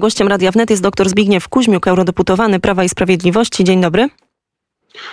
Gościem 0.00 0.28
Radia 0.28 0.50
Wnet 0.50 0.70
jest 0.70 0.82
dr 0.82 1.08
Zbigniew 1.08 1.48
Kuźmiuk, 1.48 1.86
eurodeputowany 1.86 2.60
Prawa 2.60 2.84
i 2.84 2.88
Sprawiedliwości. 2.88 3.64
Dzień 3.64 3.80
dobry. 3.80 4.08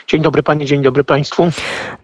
Dzień 0.07 0.21
dobry 0.21 0.43
Panie, 0.43 0.65
dzień 0.65 0.81
dobry 0.81 1.03
Państwu. 1.03 1.49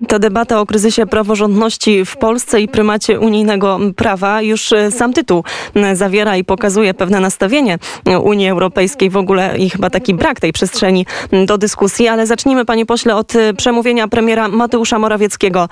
Ta 0.08 0.20
debata 0.20 0.60
o 0.60 0.66
kryzysie 0.66 1.06
praworządności 1.06 2.06
w 2.06 2.18
Polsce 2.18 2.62
i 2.62 2.68
prymacie 2.68 3.20
unijnego 3.20 3.80
prawa 3.96 4.42
już 4.42 4.72
e, 4.74 4.92
sam 4.92 5.14
tytuł 5.14 5.44
e, 5.76 5.96
zawiera 5.96 6.38
i 6.38 6.44
pokazuje 6.44 6.94
pewne 6.94 7.20
nastawienie 7.20 7.78
Unii 8.24 8.50
Europejskiej, 8.50 9.10
w 9.10 9.18
ogóle 9.18 9.58
i 9.58 9.70
chyba 9.70 9.90
taki 9.90 10.14
brak 10.14 10.40
tej 10.40 10.54
przestrzeni 10.54 11.06
do 11.46 11.58
dyskusji, 11.58 12.08
ale 12.08 12.28
zacznijmy 12.28 12.66
Panie 12.66 12.86
Pośle 12.86 13.16
od 13.16 13.36
e, 13.36 13.54
przemówienia 13.54 14.08
premiera 14.08 14.48
Mateusza 14.48 15.00
Morawieckiego. 15.00 15.70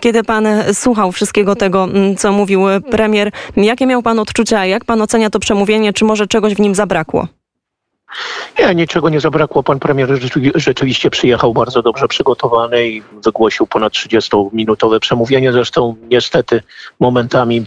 Kiedy 0.00 0.24
Pan 0.24 0.46
słuchał 0.72 1.12
wszystkiego 1.12 1.56
tego, 1.56 1.88
co 2.18 2.32
mówił 2.32 2.62
premier, 2.90 3.30
jakie 3.56 3.86
miał 3.86 4.02
Pan 4.02 4.18
odczucia, 4.18 4.66
jak 4.66 4.84
Pan 4.84 5.02
ocenia 5.02 5.30
to 5.30 5.38
przemówienie, 5.38 5.92
czy 5.92 6.04
może 6.04 6.26
czegoś 6.26 6.54
w 6.54 6.60
nim 6.60 6.74
zabrakło? 6.74 7.41
Nie, 8.58 8.74
niczego 8.74 9.08
nie 9.08 9.20
zabrakło. 9.20 9.62
Pan 9.62 9.78
premier 9.78 10.08
rzeczywiście 10.54 11.10
przyjechał 11.10 11.54
bardzo 11.54 11.82
dobrze 11.82 12.08
przygotowany 12.08 12.88
i 12.88 13.02
wygłosił 13.24 13.66
ponad 13.66 13.92
30-minutowe 13.92 14.98
przemówienie. 14.98 15.52
Zresztą 15.52 15.96
niestety 16.10 16.62
momentami 17.00 17.66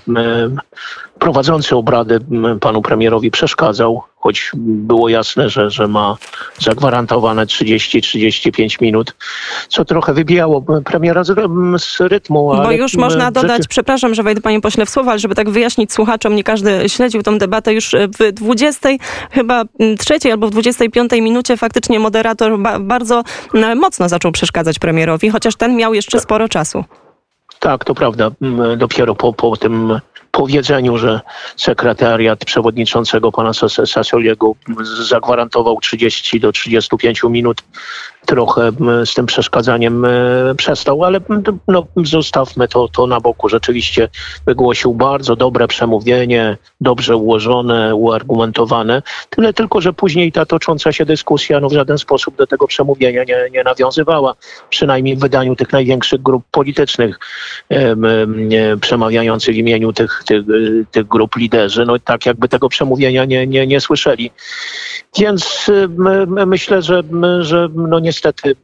prowadzący 1.19 1.75
obrady 1.75 2.19
panu 2.61 2.81
premierowi 2.81 3.31
przeszkadzał, 3.31 4.03
choć 4.25 4.51
było 4.55 5.09
jasne, 5.09 5.49
że, 5.49 5.69
że 5.69 5.87
ma 5.87 6.17
zagwarantowane 6.59 7.45
30-35 7.45 8.81
minut, 8.81 9.15
co 9.67 9.85
trochę 9.85 10.13
wybijało 10.13 10.61
premiera 10.85 11.23
z, 11.23 11.33
z 11.83 11.99
rytmu. 11.99 12.51
Bo 12.63 12.71
już 12.71 12.93
można 12.93 13.31
dodać, 13.31 13.67
przepraszam, 13.67 14.15
że 14.15 14.23
wejdę 14.23 14.41
panie 14.41 14.61
pośle 14.61 14.85
w 14.85 14.89
słowa, 14.89 15.11
ale 15.11 15.19
żeby 15.19 15.35
tak 15.35 15.49
wyjaśnić 15.49 15.93
słuchaczom, 15.93 16.35
nie 16.35 16.43
każdy 16.43 16.89
śledził 16.89 17.23
tą 17.23 17.37
debatę 17.37 17.73
już 17.73 17.91
w 18.19 18.31
20, 18.31 18.89
chyba 19.31 19.63
trzeciej 19.99 20.31
albo 20.31 20.47
w 20.47 20.51
25 20.51 21.11
minucie 21.11 21.57
faktycznie 21.57 21.99
moderator 21.99 22.59
ba 22.59 22.79
bardzo 22.79 23.23
mocno 23.75 24.09
zaczął 24.09 24.31
przeszkadzać 24.31 24.79
premierowi, 24.79 25.29
chociaż 25.29 25.55
ten 25.55 25.75
miał 25.75 25.93
jeszcze 25.93 26.19
sporo 26.19 26.49
czasu. 26.49 26.83
Tak, 27.65 27.85
to 27.85 27.95
prawda. 27.95 28.31
Dopiero 28.77 29.15
po, 29.15 29.33
po 29.33 29.57
tym 29.57 29.99
powiedzeniu, 30.31 30.97
że 30.97 31.21
sekretariat 31.57 32.45
przewodniczącego 32.45 33.31
pana 33.31 33.51
Sasoliego 33.85 34.51
zagwarantował 35.09 35.79
30 35.79 36.39
do 36.39 36.51
35 36.51 37.23
minut, 37.23 37.63
trochę 38.25 38.71
z 39.05 39.13
tym 39.13 39.25
przeszkadzaniem 39.25 40.05
przestał, 40.57 41.03
ale 41.03 41.19
no, 41.67 41.87
zostawmy 42.03 42.67
to, 42.67 42.87
to 42.87 43.07
na 43.07 43.19
boku. 43.19 43.49
Rzeczywiście 43.49 44.09
wygłosił 44.45 44.93
bardzo 44.93 45.35
dobre 45.35 45.67
przemówienie, 45.67 46.57
dobrze 46.81 47.15
ułożone, 47.15 47.95
uargumentowane. 47.95 49.01
Tyle 49.29 49.53
tylko, 49.53 49.81
że 49.81 49.93
później 49.93 50.31
ta 50.31 50.45
tocząca 50.45 50.91
się 50.91 51.05
dyskusja 51.05 51.59
no, 51.59 51.69
w 51.69 51.73
żaden 51.73 51.97
sposób 51.97 52.35
do 52.35 52.47
tego 52.47 52.67
przemówienia 52.67 53.23
nie, 53.23 53.49
nie 53.51 53.63
nawiązywała. 53.63 54.35
Przynajmniej 54.69 55.15
w 55.15 55.19
wydaniu 55.19 55.55
tych 55.55 55.71
największych 55.71 56.21
grup 56.21 56.43
politycznych 56.51 57.19
przemawiających 58.81 59.55
w 59.55 59.57
imieniu 59.57 59.93
tych, 59.93 60.23
tych, 60.25 60.41
tych 60.91 61.07
grup 61.07 61.35
liderzy, 61.35 61.85
no 61.85 61.99
tak 61.99 62.25
jakby 62.25 62.49
tego 62.49 62.69
przemówienia 62.69 63.25
nie, 63.25 63.47
nie, 63.47 63.67
nie 63.67 63.81
słyszeli. 63.81 64.31
Więc 65.19 65.71
myślę, 66.45 66.81
że, 66.81 67.03
że 67.39 67.69
no 67.73 67.99
niestety 68.15 68.55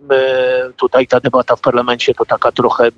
tutaj 0.78 1.08
ta 1.08 1.20
debata 1.20 1.56
w 1.56 1.62
parlamencie 1.62 2.14
to 2.14 2.26
taka 2.26 2.52
trochę 2.52 2.90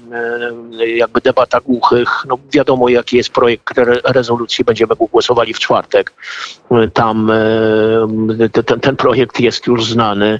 jakby 0.95 1.21
debata 1.21 1.59
głuchych. 1.59 2.09
No 2.27 2.37
wiadomo, 2.53 2.89
jaki 2.89 3.17
jest 3.17 3.29
projekt 3.29 3.77
rezolucji, 4.03 4.65
będziemy 4.65 4.95
głosowali 5.11 5.53
w 5.53 5.59
czwartek. 5.59 6.13
Tam 6.93 7.31
ten, 8.65 8.79
ten 8.79 8.95
projekt 8.95 9.39
jest 9.39 9.67
już 9.67 9.85
znany 9.85 10.39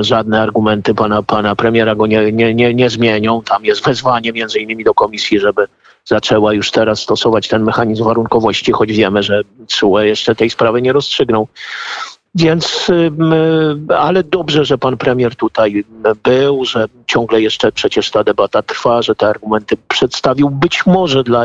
żadne 0.00 0.42
argumenty 0.42 0.94
pana, 0.94 1.22
pana 1.22 1.56
premiera 1.56 1.94
go 1.94 2.06
nie, 2.06 2.32
nie, 2.32 2.54
nie, 2.54 2.74
nie 2.74 2.90
zmienią. 2.90 3.42
Tam 3.42 3.64
jest 3.64 3.84
wezwanie 3.84 4.32
między 4.32 4.58
innymi 4.58 4.84
do 4.84 4.94
komisji, 4.94 5.40
żeby 5.40 5.66
zaczęła 6.04 6.54
już 6.54 6.70
teraz 6.70 7.00
stosować 7.00 7.48
ten 7.48 7.62
mechanizm 7.62 8.04
warunkowości, 8.04 8.72
choć 8.72 8.92
wiemy, 8.92 9.22
że 9.22 9.42
CUE 9.68 9.98
jeszcze 9.98 10.34
tej 10.34 10.50
sprawy 10.50 10.82
nie 10.82 10.92
rozstrzygnął. 10.92 11.48
Więc, 12.34 12.90
ale 13.98 14.24
dobrze, 14.24 14.64
że 14.64 14.78
pan 14.78 14.96
premier 14.96 15.36
tutaj 15.36 15.84
był, 16.22 16.64
że 16.64 16.86
ciągle 17.06 17.42
jeszcze 17.42 17.72
przecież 17.72 18.10
ta 18.10 18.24
debata 18.24 18.62
trwa, 18.62 19.02
że 19.02 19.14
te 19.14 19.26
argumenty 19.26 19.76
przedstawił 19.88 20.50
być 20.50 20.86
może 20.86 21.24
dla 21.24 21.44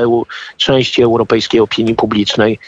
części 0.57 1.03
europejskiej 1.03 1.59
opinii 1.59 1.95
publicznej. 1.95 2.59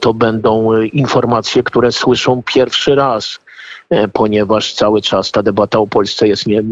To 0.00 0.14
będą 0.14 0.82
informacje, 0.82 1.62
które 1.62 1.92
słyszą 1.92 2.42
pierwszy 2.42 2.94
raz 2.94 3.38
E, 3.92 4.08
ponieważ 4.08 4.72
cały 4.74 5.02
czas 5.02 5.30
ta 5.30 5.42
debata 5.42 5.78
o 5.78 5.86
Polsce 5.86 6.28
jest 6.28 6.46
nie, 6.46 6.62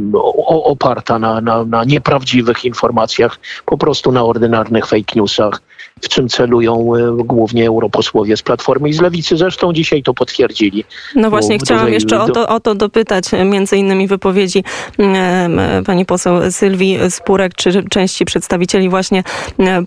oparta 0.47 1.19
na, 1.19 1.41
na, 1.41 1.65
na 1.65 1.85
nieprawdziwych 1.85 2.65
informacjach, 2.65 3.39
po 3.67 3.79
prostu 3.79 4.13
na 4.13 4.25
ordynarnych 4.25 4.87
fake 4.87 5.13
newsach, 5.17 5.63
w 6.01 6.09
czym 6.09 6.29
celują 6.29 6.95
e, 6.97 7.25
głównie 7.25 7.67
europosłowie 7.67 8.37
z 8.37 8.43
Platformy 8.43 8.89
i 8.89 8.93
z 8.93 9.01
Lewicy. 9.01 9.37
Zresztą 9.37 9.73
dzisiaj 9.73 10.03
to 10.03 10.15
potwierdzili. 10.15 10.85
No 11.15 11.31
właśnie, 11.31 11.59
chciałam 11.59 11.83
dużej, 11.83 11.95
jeszcze 11.95 12.21
o 12.21 12.29
to, 12.29 12.49
o 12.49 12.61
to 12.61 12.75
dopytać, 12.75 13.25
między 13.45 13.77
innymi 13.77 14.09
wypowiedzi 14.09 14.65
pani 15.87 16.07
poseł 16.07 16.51
Sylwii 16.51 16.99
Spurek, 17.11 17.55
czy 17.55 17.85
części 17.85 18.25
przedstawicieli 18.25 18.89
właśnie 18.89 19.23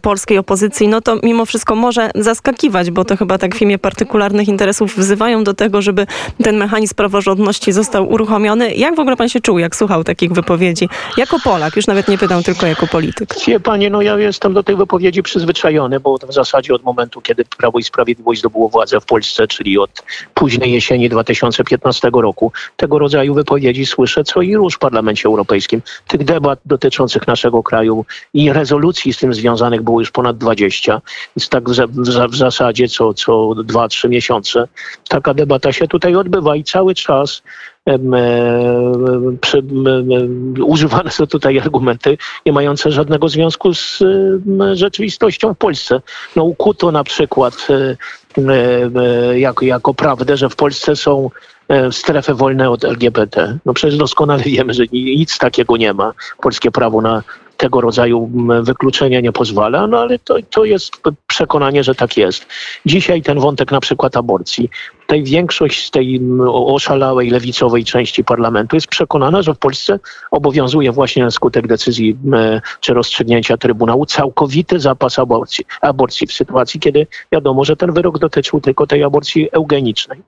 polskiej 0.01 0.38
opozycji. 0.38 0.88
No 0.88 1.01
to 1.01 1.18
mimo 1.24 1.46
wszystko 1.46 1.75
może 1.75 2.12
zaskakiwać, 2.16 2.91
bo 2.91 3.06
to 3.06 3.18
chyba 3.18 3.38
tak 3.38 3.56
w 3.56 3.62
imię 3.62 3.80
partykularnych 3.80 4.47
interesów 4.47 4.97
wzywają 4.97 5.44
do 5.44 5.53
tego, 5.53 5.81
żeby 5.81 6.07
ten 6.44 6.57
mechanizm 6.57 6.95
praworządności 6.95 7.72
został 7.72 8.12
uruchomiony. 8.12 8.75
Jak 8.75 8.95
w 8.95 9.00
ogóle 9.00 9.16
pan 9.16 9.30
się 9.30 9.41
czuł, 9.41 9.59
jak 9.59 9.75
słuchał 9.75 10.03
takich 10.03 10.31
wypowiedzi? 10.31 10.90
Jako 11.18 11.38
Polak, 11.44 11.75
już 11.75 11.88
nawet 11.88 12.07
nie 12.07 12.18
pytam 12.18 12.44
tylko 12.44 12.68
jako 12.68 12.88
polityk. 12.88 13.35
Wie 13.47 13.59
panie, 13.59 13.90
no 13.90 14.01
ja 14.01 14.18
jestem 14.18 14.53
do 14.53 14.63
tych 14.63 14.78
wypowiedzi 14.78 15.24
przyzwyczajony, 15.24 16.00
bo 16.03 16.18
w 16.18 16.34
zasadzie 16.34 16.74
od 16.74 16.84
momentu, 16.84 17.22
kiedy 17.22 17.46
Prawo 17.46 17.80
i 17.80 17.84
Sprawiedliwość 17.84 18.40
zdobyło 18.40 18.69
władzę 18.69 19.02
w 19.02 19.06
Polsce, 19.06 19.47
czyli 19.47 19.78
od 19.78 20.03
późnej 20.34 20.72
jesieni 20.72 21.09
2015 21.09 22.09
roku, 22.14 22.52
tego 22.78 23.00
rodzaju 23.00 23.34
wypowiedzi 23.34 23.86
słyszę 23.86 24.24
co 24.24 24.42
i 24.42 24.56
róż 24.56 24.75
w 24.75 24.80
Parlamencie 24.80 25.28
Europejskim. 25.28 25.81
Tych 26.08 26.24
debat 26.24 26.59
dotyczących 26.66 27.28
naszego 27.28 27.63
kraju 27.63 28.06
i 28.34 28.53
rezolucji 28.53 29.13
z 29.13 29.18
tym 29.18 29.34
związanych 29.34 29.81
było 29.81 30.00
już 30.00 30.12
ponad 30.12 30.38
20. 30.38 31.02
Więc 31.36 31.50
tak 31.50 31.69
w, 32.30 32.36
zasadzie 32.36 32.88
co, 32.88 33.13
co 33.13 33.31
2-3 33.34 34.09
miesiące 34.09 34.68
taka 35.08 35.34
debata 35.34 35.74
się 35.74 35.88
tutaj 35.88 36.16
odbywa 36.16 36.56
i 36.56 36.63
cały 36.63 36.96
czas 36.96 37.44
przy, 39.42 39.64
używane 40.66 41.12
są 41.12 41.28
tutaj 41.28 41.60
argumenty 41.60 42.18
nie 42.46 42.54
mające 42.54 42.92
żadnego 42.92 43.30
związku 43.30 43.74
z 43.74 44.04
rzeczywistością 44.74 45.54
w 45.54 45.58
Polsce. 45.58 46.02
No 46.36 46.44
ukuto 46.44 46.92
na 46.92 47.04
przykład 47.04 47.68
e, 48.38 49.40
jako, 49.40 49.66
jako 49.66 49.94
prawdę, 49.94 50.38
że 50.38 50.50
w 50.50 50.56
Polsce 50.56 50.96
są 50.96 51.30
e, 51.70 51.92
strefy 51.92 52.34
wolne 52.34 52.70
od 52.70 52.86
LGBT. 52.86 53.58
No 53.66 53.74
przecież 53.74 53.98
doskonale 53.98 54.44
wiemy, 54.44 54.74
że 54.74 54.84
nic 54.92 55.38
takiego 55.38 55.78
nie 55.78 55.94
ma. 55.94 56.14
Polskie 56.42 56.72
prawo 56.72 57.02
na 57.02 57.24
tego 57.58 57.82
rodzaju 57.82 58.30
wykluczenia 58.62 59.22
nie 59.22 59.32
pozwala, 59.32 59.88
no 59.88 60.00
ale 60.00 60.20
to, 60.20 60.36
to 60.50 60.66
jest 60.66 61.02
przekonanie, 61.28 61.84
że 61.84 61.96
tak 61.96 62.18
jest. 62.18 62.46
Dzisiaj 62.86 63.22
ten 63.22 63.40
wątek 63.40 63.72
na 63.72 63.80
przykład 63.80 64.18
aborcji 64.18 64.70
tutaj 65.08 65.24
większość 65.24 65.88
z 65.88 65.91
tej 65.91 66.22
oszalałej 66.47 67.30
lewicowej 67.30 67.86
części 67.86 68.24
parlamentu 68.24 68.75
jest 68.75 68.88
przekonana, 68.88 69.41
że 69.41 69.53
w 69.53 69.58
Polsce 69.58 70.00
obowiązuje 70.31 70.91
właśnie 70.91 71.24
na 71.24 71.31
skutek 71.31 71.68
decyzji 71.68 72.18
czy 72.80 72.94
rozstrzygnięcia 72.94 73.58
Trybunału 73.58 74.06
całkowity 74.06 74.80
zapas 74.80 75.19
aborcji, 75.19 75.66
aborcji 75.81 76.28
w 76.28 76.34
sytuacji, 76.34 76.80
kiedy 76.80 77.08
wiadomo, 77.31 77.66
że 77.66 77.75
ten 77.75 77.94
wyrok 77.94 78.19
dotyczył 78.19 78.62
tylko 78.62 78.88
tej 78.88 79.03
aborcji 79.03 79.50
eugenicznej. 79.52 80.19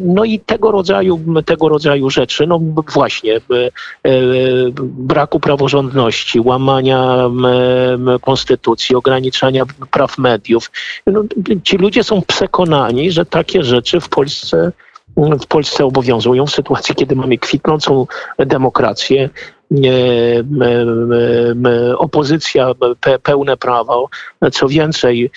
No 0.00 0.24
i 0.24 0.40
tego 0.40 0.70
rodzaju, 0.70 1.20
tego 1.46 1.68
rodzaju 1.68 2.10
rzeczy, 2.10 2.46
no 2.46 2.60
właśnie 2.94 3.36
e, 3.36 3.40
braku 4.80 5.40
praworządności, 5.40 6.40
łamania 6.40 7.30
konstytucji, 8.22 8.96
ograniczania 8.96 9.64
praw 9.90 10.18
mediów. 10.18 10.70
No, 11.06 11.22
ci 11.62 11.76
ludzie 11.76 12.04
są 12.04 12.22
przekonani, 12.22 13.10
że 13.12 13.26
tak 13.26 13.39
takie 13.40 13.62
rzeczy 13.62 14.00
w 14.00 14.08
Polsce 14.08 14.72
w 15.16 15.46
Polsce 15.46 15.84
obowiązują 15.84 16.46
w 16.46 16.50
sytuacji, 16.50 16.94
kiedy 16.94 17.16
mamy 17.16 17.38
kwitnącą 17.38 18.06
demokrację, 18.38 19.30
opozycja 21.96 22.72
pełne 23.22 23.56
prawo. 23.56 24.08
Co 24.52 24.68
więcej, 24.68 25.30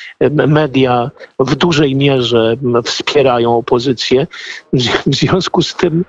media 0.47 1.11
w 1.39 1.55
dużej 1.55 1.95
mierze 1.95 2.55
wspierają 2.85 3.57
opozycję. 3.57 4.27
W 5.05 5.15
związku 5.15 5.61
z 5.61 5.75
tym 5.75 6.05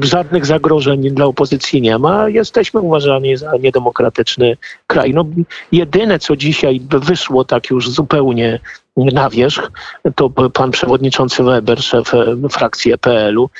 żadnych 0.00 0.46
zagrożeń 0.46 1.10
dla 1.10 1.26
opozycji 1.26 1.82
nie 1.82 1.98
ma. 1.98 2.28
Jesteśmy 2.28 2.80
uważani 2.80 3.36
za 3.36 3.52
niedemokratyczny 3.56 4.56
kraj. 4.86 5.14
No, 5.14 5.24
jedyne, 5.72 6.18
co 6.18 6.36
dzisiaj 6.36 6.80
wyszło 6.90 7.44
tak 7.44 7.70
już 7.70 7.90
zupełnie 7.90 8.60
na 8.96 9.30
wierzch, 9.30 9.70
to 10.14 10.30
pan 10.30 10.70
przewodniczący 10.70 11.42
Weber, 11.42 11.82
szef 11.82 12.12
frakcji 12.50 12.92
EPL-u, 12.92 13.50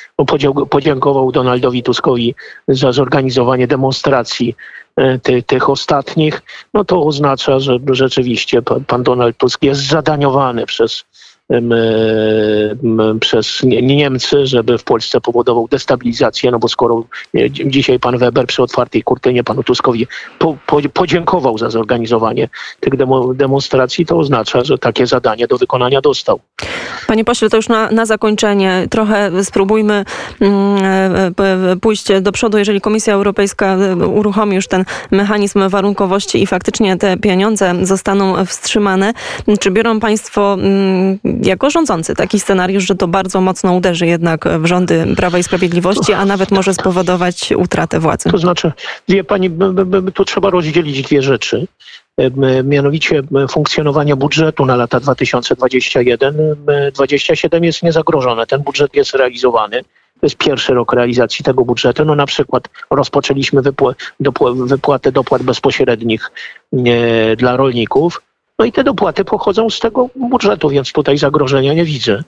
podziękował 0.69 1.31
Donaldowi 1.31 1.83
Tuskowi 1.83 2.35
za 2.67 2.91
zorganizowanie 2.91 3.67
demonstracji 3.67 4.08
e, 4.95 5.19
ty, 5.19 5.43
tych 5.43 5.69
ostatnich. 5.69 6.41
No 6.73 6.85
to 6.85 7.03
oznacza, 7.03 7.59
że 7.59 7.79
rzeczywiście 7.91 8.61
pan, 8.61 8.85
pan 8.85 9.03
Donald 9.03 9.37
Tusk 9.37 9.63
jest 9.63 9.87
zadaniowany 9.87 10.65
przez 10.65 11.05
przez 13.19 13.63
Niemcy, 13.63 14.47
żeby 14.47 14.77
w 14.77 14.83
Polsce 14.83 15.21
powodował 15.21 15.67
destabilizację, 15.67 16.51
no 16.51 16.59
bo 16.59 16.67
skoro 16.67 17.03
dzisiaj 17.65 17.99
pan 17.99 18.17
Weber 18.17 18.47
przy 18.47 18.63
otwartej 18.63 19.03
kurtynie 19.03 19.43
panu 19.43 19.63
Tuskowi 19.63 20.07
po, 20.39 20.57
po, 20.65 20.81
podziękował 20.93 21.57
za 21.57 21.69
zorganizowanie 21.69 22.49
tych 22.79 22.97
demo, 22.97 23.33
demonstracji, 23.33 24.05
to 24.05 24.17
oznacza, 24.17 24.63
że 24.63 24.77
takie 24.77 25.07
zadanie 25.07 25.47
do 25.47 25.57
wykonania 25.57 26.01
dostał. 26.01 26.39
Panie 27.09 27.25
pośle, 27.25 27.49
to 27.49 27.57
już 27.57 27.69
na, 27.69 27.91
na 27.91 28.05
zakończenie 28.05 28.87
trochę 28.89 29.43
spróbujmy 29.43 30.05
mm, 30.41 31.33
e, 31.71 31.75
pójść 31.81 32.07
do 32.21 32.31
przodu. 32.31 32.57
Jeżeli 32.57 32.81
Komisja 32.81 33.13
Europejska 33.13 33.75
e, 33.75 33.95
uruchomi 33.95 34.55
już 34.55 34.67
ten 34.67 34.85
mechanizm 35.11 35.69
warunkowości 35.69 36.41
i 36.41 36.47
faktycznie 36.47 36.97
te 36.97 37.17
pieniądze 37.17 37.75
zostaną 37.81 38.45
wstrzymane, 38.45 39.13
czy 39.59 39.71
biorą 39.71 39.99
państwo 39.99 40.53
mm, 40.53 41.19
jako 41.43 41.69
rządzący 41.69 42.15
taki 42.15 42.39
scenariusz, 42.39 42.83
że 42.83 42.95
to 42.95 43.07
bardzo 43.07 43.41
mocno 43.41 43.73
uderzy 43.73 44.07
jednak 44.07 44.45
w 44.59 44.65
rządy 44.65 45.07
Prawa 45.15 45.37
i 45.37 45.43
Sprawiedliwości, 45.43 46.13
a 46.13 46.25
nawet 46.25 46.51
może 46.51 46.73
spowodować 46.73 47.53
utratę 47.57 47.99
władzy? 47.99 48.29
To 48.29 48.37
znaczy, 48.37 48.71
wie 49.07 49.23
pani, 49.23 49.51
tu 50.13 50.25
trzeba 50.25 50.49
rozdzielić 50.49 51.01
dwie 51.01 51.21
rzeczy 51.21 51.67
mianowicie 52.63 53.21
funkcjonowania 53.49 54.15
budżetu 54.15 54.65
na 54.65 54.75
lata 54.75 54.99
2021-2027 54.99 57.63
jest 57.63 57.83
niezagrożone. 57.83 58.47
Ten 58.47 58.61
budżet 58.61 58.95
jest 58.95 59.13
realizowany. 59.13 59.83
To 59.83 60.25
jest 60.25 60.37
pierwszy 60.37 60.73
rok 60.73 60.93
realizacji 60.93 61.45
tego 61.45 61.65
budżetu. 61.65 62.05
No 62.05 62.15
na 62.15 62.25
przykład 62.25 62.63
rozpoczęliśmy 62.89 63.61
wypłatę 64.59 65.11
dopłat 65.11 65.43
bezpośrednich 65.43 66.31
dla 67.37 67.57
rolników. 67.57 68.21
No 68.59 68.65
i 68.65 68.71
te 68.71 68.83
dopłaty 68.83 69.25
pochodzą 69.25 69.69
z 69.69 69.79
tego 69.79 70.09
budżetu, 70.15 70.69
więc 70.69 70.91
tutaj 70.91 71.17
zagrożenia 71.17 71.73
nie 71.73 71.85
widzę. 71.85 72.23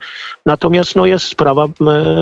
Natomiast 0.46 0.96
no, 0.96 1.06
jest 1.06 1.26
sprawa 1.26 1.68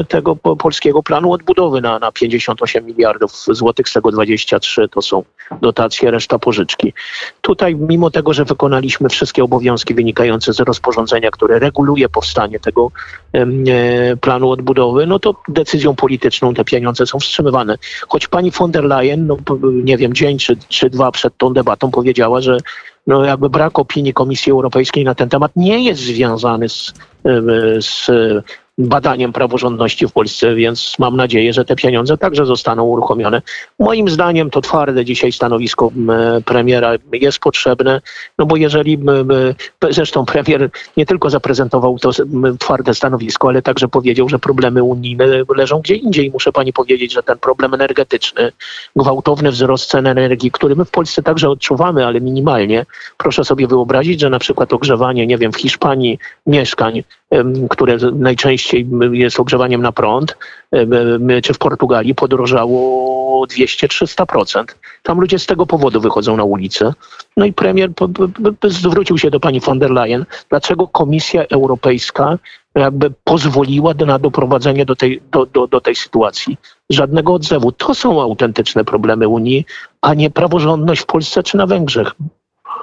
tego 0.07 0.35
polskiego 0.35 1.03
planu 1.03 1.33
odbudowy 1.33 1.81
na, 1.81 1.99
na 1.99 2.11
58 2.11 2.85
miliardów 2.85 3.31
złotych, 3.47 3.89
z 3.89 3.93
tego 3.93 4.11
23 4.11 4.87
to 4.89 5.01
są 5.01 5.23
dotacje, 5.61 6.11
reszta 6.11 6.39
pożyczki. 6.39 6.93
Tutaj, 7.41 7.75
mimo 7.75 8.11
tego, 8.11 8.33
że 8.33 8.45
wykonaliśmy 8.45 9.09
wszystkie 9.09 9.43
obowiązki 9.43 9.93
wynikające 9.93 10.53
z 10.53 10.59
rozporządzenia, 10.59 11.31
które 11.31 11.59
reguluje 11.59 12.09
powstanie 12.09 12.59
tego 12.59 12.91
e, 13.33 13.45
planu 14.17 14.51
odbudowy, 14.51 15.05
no 15.07 15.19
to 15.19 15.35
decyzją 15.47 15.95
polityczną 15.95 16.53
te 16.53 16.65
pieniądze 16.65 17.05
są 17.05 17.19
wstrzymywane. 17.19 17.77
Choć 18.07 18.27
pani 18.27 18.51
von 18.51 18.71
der 18.71 18.83
Leyen, 18.83 19.27
no, 19.27 19.37
nie 19.83 19.97
wiem, 19.97 20.13
dzień 20.13 20.37
czy, 20.37 20.57
czy 20.69 20.89
dwa 20.89 21.11
przed 21.11 21.37
tą 21.37 21.53
debatą 21.53 21.91
powiedziała, 21.91 22.41
że 22.41 22.57
no 23.09 23.25
jakby 23.25 23.49
brak 23.49 23.79
opinii 23.79 24.13
Komisji 24.13 24.51
Europejskiej 24.51 25.03
na 25.03 25.15
ten 25.15 25.29
temat 25.29 25.51
nie 25.55 25.83
jest 25.83 26.01
związany 26.01 26.69
z, 26.69 26.93
z 27.79 28.09
badaniem 28.79 29.33
praworządności 29.33 30.07
w 30.07 30.11
Polsce, 30.11 30.55
więc 30.55 30.95
mam 30.99 31.17
nadzieję, 31.17 31.53
że 31.53 31.65
te 31.65 31.75
pieniądze 31.75 32.17
także 32.17 32.45
zostaną 32.45 32.83
uruchomione. 32.83 33.41
Moim 33.79 34.09
zdaniem 34.09 34.49
to 34.49 34.61
twarde 34.61 35.05
dzisiaj 35.05 35.31
stanowisko 35.31 35.91
premiera 36.45 36.91
jest 37.11 37.39
potrzebne, 37.39 38.01
no 38.37 38.45
bo 38.45 38.55
jeżeli, 38.55 38.99
zresztą 39.89 40.25
premier 40.25 40.69
nie 40.97 41.05
tylko 41.05 41.29
zaprezentował 41.29 41.99
to 41.99 42.11
twarde 42.59 42.93
stanowisko, 42.93 43.47
ale 43.47 43.61
także 43.61 43.87
powiedział, 43.87 44.29
że 44.29 44.39
problemy 44.39 44.83
unijne 44.83 45.25
leżą 45.55 45.79
gdzie 45.79 45.95
indziej. 45.95 46.31
Muszę 46.31 46.51
pani 46.51 46.73
powiedzieć, 46.73 47.13
że 47.13 47.23
ten 47.23 47.37
problem 47.37 47.73
energetyczny, 47.73 48.51
gwałtowny 48.95 49.51
wzrost 49.51 49.89
cen 49.89 50.07
energii, 50.07 50.51
który 50.51 50.75
my 50.75 50.85
w 50.85 50.91
Polsce 50.91 51.23
także 51.23 51.49
odczuwamy, 51.49 52.05
ale 52.05 52.21
minimalnie. 52.21 52.85
Proszę 53.17 53.43
sobie 53.43 53.67
wyobrazić, 53.67 54.19
że 54.19 54.29
na 54.29 54.39
przykład 54.39 54.73
ogrzewanie, 54.73 55.27
nie 55.27 55.37
wiem, 55.37 55.51
w 55.51 55.57
Hiszpanii 55.57 56.19
mieszkań, 56.47 57.03
które 57.69 57.97
najczęściej 58.13 58.89
jest 59.11 59.39
ogrzewaniem 59.39 59.81
na 59.81 59.91
prąd, 59.91 60.37
czy 61.43 61.53
w 61.53 61.57
Portugalii 61.57 62.15
podrożało 62.15 63.45
200-300%. 63.45 64.63
Tam 65.03 65.19
ludzie 65.21 65.39
z 65.39 65.45
tego 65.45 65.65
powodu 65.65 66.01
wychodzą 66.01 66.37
na 66.37 66.43
ulicę. 66.43 66.93
No 67.37 67.45
i 67.45 67.53
premier 67.53 67.89
zwrócił 68.63 69.17
się 69.17 69.29
do 69.29 69.39
pani 69.39 69.59
von 69.59 69.79
der 69.79 69.91
Leyen, 69.91 70.25
dlaczego 70.49 70.87
Komisja 70.87 71.43
Europejska 71.51 72.37
jakby 72.75 73.11
pozwoliła 73.23 73.93
na 74.05 74.19
doprowadzenie 74.19 74.85
do 74.85 74.95
tej, 74.95 75.21
do, 75.31 75.45
do, 75.45 75.67
do 75.67 75.81
tej 75.81 75.95
sytuacji. 75.95 76.57
Żadnego 76.89 77.33
odzewu. 77.33 77.71
To 77.71 77.95
są 77.95 78.21
autentyczne 78.21 78.85
problemy 78.85 79.27
Unii, 79.27 79.65
a 80.01 80.13
nie 80.13 80.29
praworządność 80.29 81.01
w 81.01 81.05
Polsce 81.05 81.43
czy 81.43 81.57
na 81.57 81.67
Węgrzech. 81.67 82.11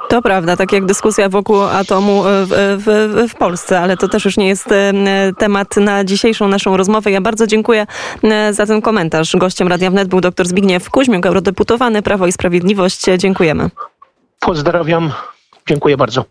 To 0.09 0.23
prawda, 0.23 0.57
tak 0.57 0.73
jak 0.73 0.85
dyskusja 0.87 1.29
wokół 1.29 1.63
atomu 1.63 2.23
w, 2.25 2.49
w, 2.79 3.31
w, 3.33 3.35
Polsce, 3.35 3.81
ale 3.81 3.97
to 3.97 4.09
też 4.09 4.25
już 4.25 4.37
nie 4.37 4.49
jest 4.49 4.73
e, 4.73 4.93
temat 5.39 5.77
na 5.77 6.05
dzisiejszą 6.05 6.49
naszą 6.49 6.77
rozmowę. 6.77 7.11
Ja 7.11 7.21
bardzo 7.21 7.47
dziękuję 7.47 7.87
e, 8.23 8.53
za 8.53 8.67
ten 8.67 8.83
komentarz. 8.83 9.37
Gościem 9.37 9.69
Radia 9.69 9.91
Wnet 9.91 10.09
był 10.09 10.21
dr 10.21 10.47
Zbigniew 10.47 10.91
Kuźmiuk, 10.91 11.27
eurodeputowany 11.27 12.03
Prawo 12.03 12.27
i 12.27 12.33
Sprawiedliwość. 12.33 13.05
Dziękujemy. 13.19 13.71
Pozdrawiam. 14.41 15.13
Dziękuję 15.69 15.97
bardzo. 15.97 16.25